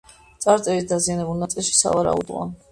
[0.45, 2.53] წარწერის დაზიანებულ ნაწილში, სავარაუდოა.